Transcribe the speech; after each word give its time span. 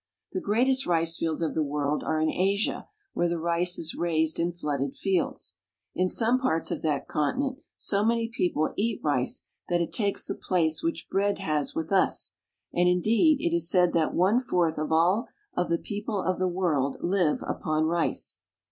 The 0.31 0.41
greatest 0.41 0.87
ricefields 0.87 1.43
of 1.43 1.53
the 1.53 1.61
world 1.61 2.01
are 2.03 2.19
in 2.19 2.31
Asia, 2.31 2.87
where 3.13 3.29
the 3.29 3.37
rice 3.37 3.77
is 3.77 3.93
raised 3.93 4.39
in 4.39 4.51
flooded 4.51 4.95
fields. 4.95 5.57
In 5.93 6.09
some 6.09 6.39
parts 6.39 6.71
of 6.71 6.81
that 6.81 7.07
continent 7.07 7.59
so 7.77 8.03
many 8.03 8.27
people 8.27 8.73
eat 8.75 8.99
rice 9.03 9.45
that 9.69 9.79
it 9.79 9.93
takes 9.93 10.25
the 10.25 10.33
place 10.33 10.81
A 10.81 10.81
Ricefield. 10.81 10.83
which 10.89 11.09
bread 11.11 11.37
has 11.37 11.75
with 11.75 11.91
us, 11.91 12.33
and, 12.73 12.89
indeed, 12.89 13.41
it 13.47 13.53
is 13.55 13.69
said 13.69 13.93
that 13.93 14.15
one 14.15 14.39
fourth 14.39 14.79
of 14.79 14.91
all 14.91 15.27
of 15.55 15.69
the 15.69 15.77
people 15.77 16.19
of 16.19 16.39
the 16.39 16.47
world 16.47 16.97
live 17.01 17.43
upon 17.47 17.85
rice. 17.85 18.39